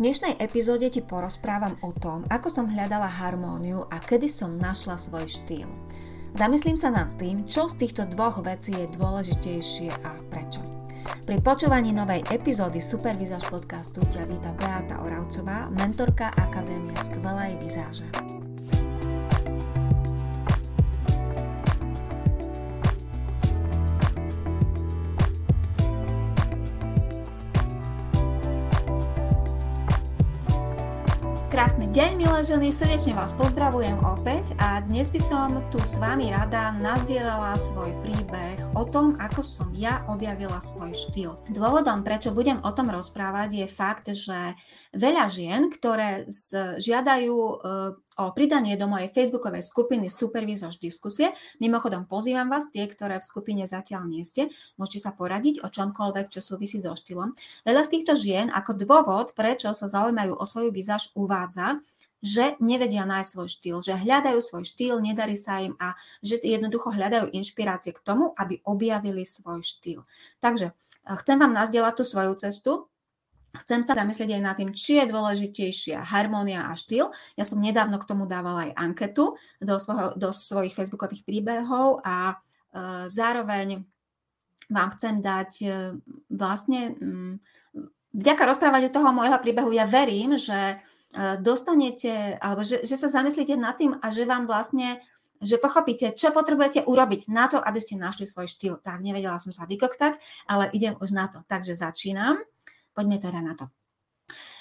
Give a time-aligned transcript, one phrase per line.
[0.00, 5.28] Dnešnej epizóde ti porozprávam o tom, ako som hľadala harmóniu a kedy som našla svoj
[5.28, 5.68] štýl.
[6.32, 10.64] Zamyslím sa nad tým, čo z týchto dvoch vecí je dôležitejšie a prečo.
[11.28, 18.08] Pri počúvaní novej epizódy Supervizáž podcastu ťa víta Beata Oravcová, mentorka Akadémie skvelej vizáže.
[31.50, 36.30] Krásny deň, milé ženy, srdečne vás pozdravujem opäť a dnes by som tu s vami
[36.30, 41.34] rada nazdielala svoj príbeh o tom, ako som ja objavila svoj štýl.
[41.50, 44.54] Dôvodom, prečo budem o tom rozprávať, je fakt, že
[44.94, 46.30] veľa žien, ktoré
[46.78, 47.54] žiadajú e,
[48.20, 51.32] o pridanie do mojej facebookovej skupiny Supervízož diskusie.
[51.56, 56.28] Mimochodom, pozývam vás, tie, ktoré v skupine zatiaľ nie ste, môžete sa poradiť o čomkoľvek,
[56.28, 57.32] čo súvisí so štýlom.
[57.64, 61.80] Veľa z týchto žien ako dôvod, prečo sa zaujímajú o svoju vizáž, uvádza,
[62.20, 66.92] že nevedia nájsť svoj štýl, že hľadajú svoj štýl, nedarí sa im a že jednoducho
[66.92, 70.04] hľadajú inšpirácie k tomu, aby objavili svoj štýl.
[70.44, 70.76] Takže
[71.24, 72.72] chcem vám nazdieľať tú svoju cestu,
[73.50, 77.10] Chcem sa zamyslieť aj nad tým, či je dôležitejšia harmónia a štýl.
[77.34, 82.30] Ja som nedávno k tomu dávala aj anketu do, svojho, do svojich facebookových príbehov a
[82.30, 83.82] e, zároveň
[84.70, 85.68] vám chcem dať e,
[86.30, 87.42] vlastne, m,
[88.14, 90.76] vďaka rozprávať o toho môjho príbehu, ja verím, že e,
[91.42, 95.02] dostanete, alebo že, že sa zamyslíte nad tým a že vám vlastne
[95.40, 98.76] že pochopíte, čo potrebujete urobiť na to, aby ste našli svoj štýl.
[98.76, 101.40] Tak, nevedela som sa vykoktať, ale idem už na to.
[101.48, 102.44] Takže začínam.
[102.94, 103.70] Poďme teda na to.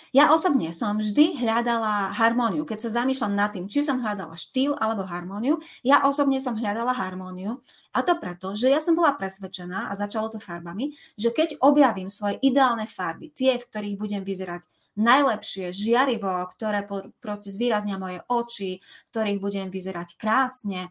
[0.09, 2.65] Ja osobne som vždy hľadala harmóniu.
[2.65, 6.97] Keď sa zamýšľam nad tým, či som hľadala štýl alebo harmóniu, ja osobne som hľadala
[6.97, 7.61] harmóniu.
[7.93, 12.09] A to preto, že ja som bola presvedčená, a začalo to farbami, že keď objavím
[12.09, 14.65] svoje ideálne farby, tie, v ktorých budem vyzerať
[14.97, 16.89] najlepšie, žiarivo, ktoré
[17.21, 20.89] proste zvýraznia moje oči, v ktorých budem vyzerať krásne,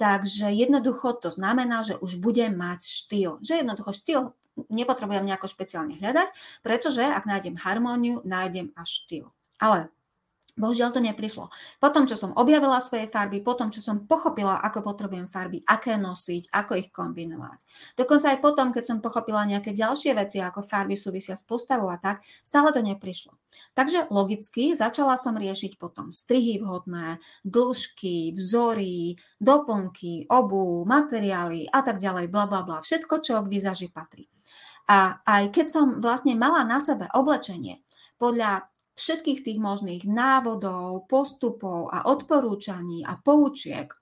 [0.00, 3.36] Takže jednoducho to znamená, že už budem mať štýl.
[3.44, 4.32] Že jednoducho štýl
[4.68, 6.28] nepotrebujem nejako špeciálne hľadať,
[6.60, 9.26] pretože ak nájdem harmóniu, nájdem až štýl.
[9.62, 9.88] Ale
[10.58, 11.48] Bohužiaľ to neprišlo.
[11.78, 16.50] Potom, čo som objavila svoje farby, potom, čo som pochopila, ako potrebujem farby, aké nosiť,
[16.50, 17.64] ako ich kombinovať.
[17.94, 21.96] Dokonca aj potom, keď som pochopila nejaké ďalšie veci, ako farby súvisia s postavou a
[21.96, 23.32] tak, stále to neprišlo.
[23.74, 32.02] Takže logicky začala som riešiť potom strihy vhodné, dĺžky, vzory, doplnky, obu, materiály a tak
[32.02, 32.78] ďalej, bla bla bla.
[32.82, 34.29] Všetko, čo k výzaži patrí.
[34.90, 37.78] A aj keď som vlastne mala na sebe oblečenie
[38.18, 38.66] podľa
[38.98, 43.94] všetkých tých možných návodov, postupov a odporúčaní a poučiek,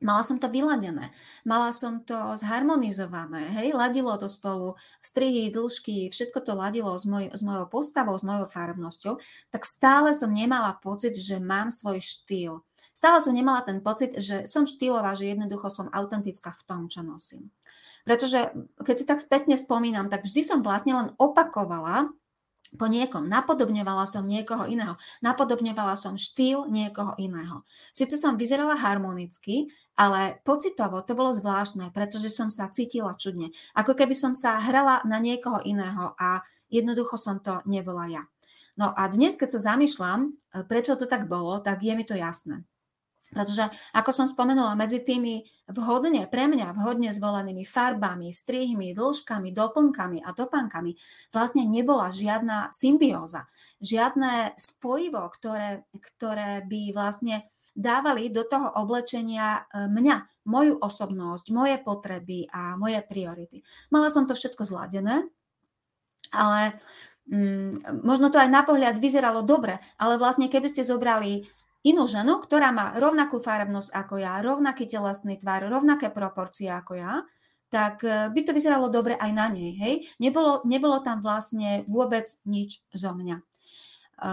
[0.00, 1.12] Mala som to vyladené,
[1.44, 7.28] mala som to zharmonizované, hej, ladilo to spolu, strihy, dĺžky, všetko to ladilo s, moj,
[7.28, 9.20] s mojou postavou, s mojou farbnosťou,
[9.52, 12.64] tak stále som nemala pocit, že mám svoj štýl.
[13.00, 17.00] Stále som nemala ten pocit, že som štýlová, že jednoducho som autentická v tom, čo
[17.00, 17.48] nosím.
[18.04, 22.12] Pretože keď si tak spätne spomínam, tak vždy som vlastne len opakovala
[22.76, 23.24] po niekom.
[23.24, 25.00] Napodobňovala som niekoho iného.
[25.24, 27.64] Napodobňovala som štýl niekoho iného.
[27.96, 33.48] Sice som vyzerala harmonicky, ale pocitovo to bolo zvláštne, pretože som sa cítila čudne.
[33.72, 38.22] Ako keby som sa hrala na niekoho iného a jednoducho som to nebola ja.
[38.76, 40.36] No a dnes, keď sa zamýšľam,
[40.68, 42.68] prečo to tak bolo, tak je mi to jasné.
[43.30, 50.18] Pretože, ako som spomenula, medzi tými vhodne, pre mňa vhodne zvolenými farbami, strihmi, dĺžkami, doplnkami
[50.26, 50.98] a dopankami
[51.30, 53.46] vlastne nebola žiadna symbióza,
[53.78, 61.76] žiadne spojivo, ktoré, ktoré by vlastne dávali do toho oblečenia e, mňa, moju osobnosť, moje
[61.78, 63.62] potreby a moje priority.
[63.94, 65.30] Mala som to všetko zladené,
[66.34, 66.74] ale
[67.30, 71.46] mm, možno to aj na pohľad vyzeralo dobre, ale vlastne keby ste zobrali
[71.84, 77.24] inú ženu, ktorá má rovnakú farebnosť ako ja, rovnaký telesný tvar, rovnaké proporcie ako ja,
[77.70, 79.72] tak e, by to vyzeralo dobre aj na nej.
[79.78, 79.94] Hej?
[80.18, 83.36] Nebolo, nebolo tam vlastne vôbec nič zo mňa.
[83.38, 83.42] E,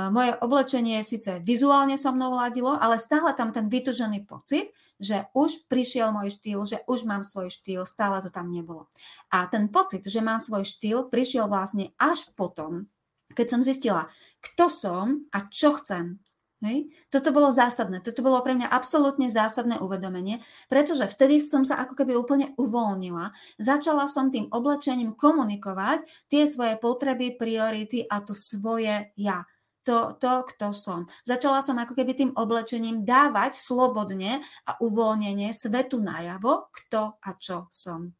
[0.09, 5.69] moje oblečenie síce vizuálne so mnou ladilo, ale stále tam ten vytužený pocit, že už
[5.69, 8.89] prišiel môj štýl, že už mám svoj štýl, stále to tam nebolo.
[9.29, 12.89] A ten pocit, že mám svoj štýl, prišiel vlastne až potom,
[13.37, 14.09] keď som zistila,
[14.41, 16.17] kto som a čo chcem
[16.57, 16.89] Hej.
[17.13, 21.93] Toto bolo zásadné, toto bolo pre mňa absolútne zásadné uvedomenie, pretože vtedy som sa ako
[21.93, 23.29] keby úplne uvoľnila.
[23.61, 29.45] Začala som tým oblečením komunikovať tie svoje potreby, priority a to svoje ja.
[29.85, 31.05] To, to, kto som.
[31.23, 37.69] Začala som ako keby tým oblečením dávať slobodne a uvoľnenie svetu najavo, kto a čo
[37.69, 38.16] som.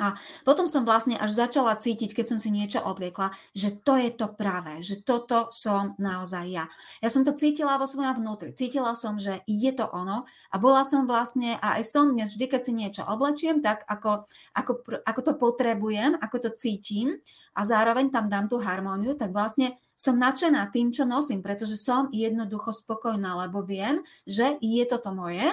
[0.00, 0.16] A
[0.48, 4.32] potom som vlastne až začala cítiť, keď som si niečo obliekla, že to je to
[4.32, 6.64] práve, že toto som naozaj ja.
[7.04, 8.56] Ja som to cítila vo svojom vnútri.
[8.56, 12.46] Cítila som, že je to ono a bola som vlastne, a aj som dnes vždy,
[12.48, 14.24] keď si niečo oblečiem, tak ako,
[14.56, 14.72] ako,
[15.04, 17.20] ako to potrebujem, ako to cítim
[17.52, 22.08] a zároveň tam dám tú harmóniu, tak vlastne som nadšená tým, čo nosím, pretože som
[22.08, 25.44] jednoducho spokojná, lebo viem, že je toto moje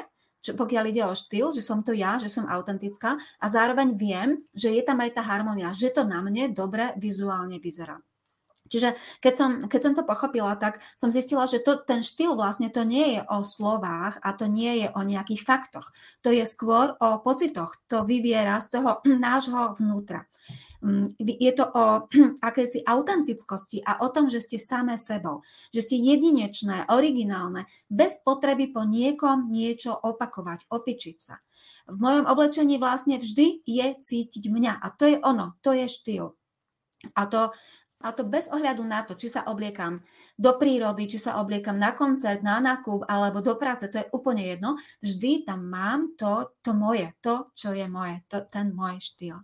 [0.42, 4.30] čo, pokiaľ ide o štýl, že som to ja, že som autentická a zároveň viem,
[4.54, 8.00] že je tam aj tá harmonia, že to na mne dobre vizuálne vyzerá.
[8.68, 12.68] Čiže keď som, keď som to pochopila, tak som zistila, že to, ten štýl vlastne
[12.68, 15.90] to nie je o slovách a to nie je o nejakých faktoch.
[16.28, 17.80] To je skôr o pocitoch.
[17.88, 20.28] To vyviera z toho nášho vnútra.
[20.78, 22.06] Mm, je to o
[22.50, 25.42] akési autentickosti a o tom, že ste samé sebou,
[25.74, 31.42] že ste jedinečné, originálne, bez potreby po niekom niečo opakovať, opičiť sa.
[31.88, 36.36] V mojom oblečení vlastne vždy je cítiť mňa a to je ono, to je štýl.
[37.14, 37.54] A to
[37.98, 40.06] a to bez ohľadu na to, či sa obliekam
[40.38, 44.46] do prírody, či sa obliekam na koncert, na nákup alebo do práce, to je úplne
[44.46, 44.78] jedno.
[45.02, 49.42] Vždy tam mám to, to moje, to, čo je moje, to, ten môj štýl.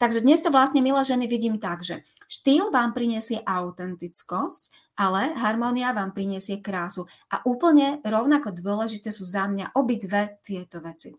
[0.00, 5.92] Takže dnes to vlastne, milé ženy, vidím tak, že štýl vám prinesie autentickosť, ale harmónia
[5.92, 7.04] vám prinesie krásu.
[7.28, 11.12] A úplne rovnako dôležité sú za mňa obidve tieto veci.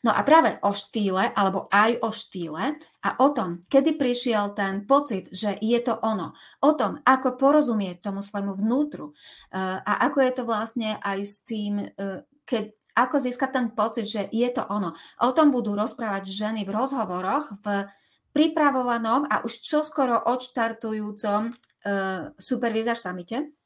[0.00, 4.88] No a práve o štýle, alebo aj o štýle a o tom, kedy prišiel ten
[4.88, 6.32] pocit, že je to ono,
[6.64, 9.12] o tom, ako porozumieť tomu svojmu vnútru.
[9.52, 14.08] Eh, a ako je to vlastne aj s tým, eh, keď, ako získať ten pocit,
[14.08, 14.96] že je to ono.
[15.20, 17.86] O tom budú rozprávať ženy v rozhovoroch v
[18.34, 23.59] pripravovanom a už čoskoro odštartujúcom uh, Supervisor Samite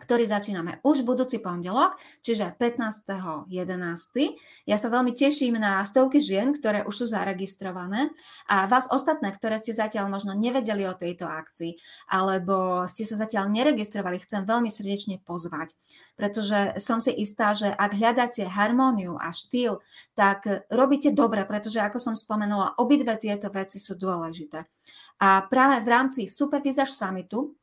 [0.00, 3.52] ktorý začíname už budúci pondelok, čiže 15.11.
[4.64, 8.08] Ja sa veľmi teším na stovky žien, ktoré už sú zaregistrované
[8.48, 11.76] a vás ostatné, ktoré ste zatiaľ možno nevedeli o tejto akcii
[12.08, 15.76] alebo ste sa zatiaľ neregistrovali, chcem veľmi srdečne pozvať,
[16.16, 19.84] pretože som si istá, že ak hľadáte harmóniu a štýl,
[20.16, 24.64] tak robíte dobre, pretože ako som spomenula, obidve tieto veci sú dôležité.
[25.22, 27.61] A práve v rámci Supervisor Summitu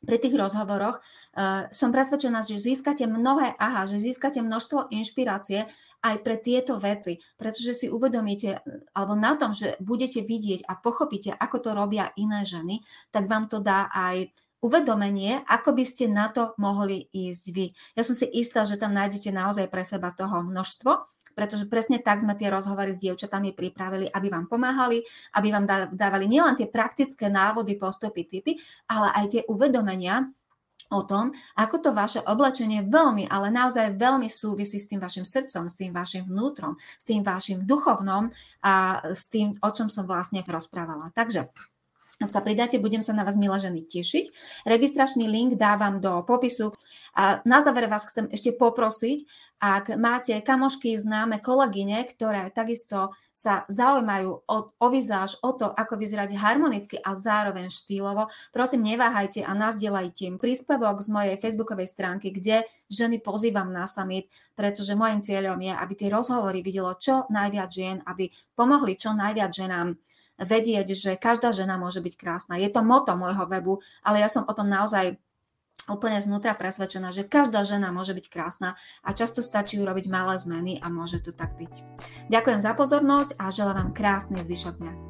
[0.00, 5.68] pri tých rozhovoroch uh, som presvedčená, že získate mnohé aha, že získate množstvo inšpirácie
[6.00, 8.64] aj pre tieto veci, pretože si uvedomíte,
[8.96, 12.80] alebo na tom, že budete vidieť a pochopíte, ako to robia iné ženy,
[13.12, 17.72] tak vám to dá aj uvedomenie, ako by ste na to mohli ísť vy.
[17.96, 22.20] Ja som si istá, že tam nájdete naozaj pre seba toho množstvo pretože presne tak
[22.20, 25.00] sme tie rozhovory s dievčatami pripravili, aby vám pomáhali,
[25.40, 25.64] aby vám
[25.96, 28.60] dávali nielen tie praktické návody, postupy, typy,
[28.92, 30.28] ale aj tie uvedomenia,
[30.90, 35.70] o tom, ako to vaše oblečenie veľmi, ale naozaj veľmi súvisí s tým vašim srdcom,
[35.70, 38.34] s tým vašim vnútrom, s tým vašim duchovnom
[38.66, 41.14] a s tým, o čom som vlastne rozprávala.
[41.14, 41.46] Takže
[42.20, 44.24] ak sa pridáte, budem sa na vás, milé ženy, tešiť.
[44.68, 46.68] Registračný link dávam do popisu.
[47.16, 49.24] A na záver vás chcem ešte poprosiť,
[49.56, 55.96] ak máte kamošky, známe kolegyne, ktoré takisto sa zaujímajú o, o vizáž, o to, ako
[55.96, 62.68] vyzerať harmonicky a zároveň štýlovo, prosím, neváhajte a nazdielajte príspevok z mojej facebookovej stránky, kde
[62.92, 68.04] ženy pozývam na summit, pretože môjim cieľom je, aby tie rozhovory videlo čo najviac žien,
[68.04, 69.96] aby pomohli čo najviac ženám
[70.40, 72.56] vedieť, že každá žena môže byť krásna.
[72.56, 75.20] Je to moto môjho webu, ale ja som o tom naozaj
[75.90, 80.78] úplne znútra presvedčená, že každá žena môže byť krásna a často stačí urobiť malé zmeny
[80.78, 81.82] a môže to tak byť.
[82.30, 85.09] Ďakujem za pozornosť a želám vám krásny zvyšok dňa.